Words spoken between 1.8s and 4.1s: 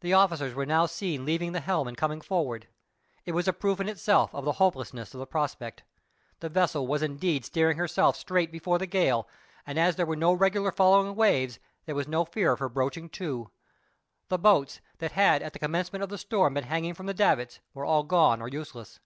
and coming forward. It was a proof in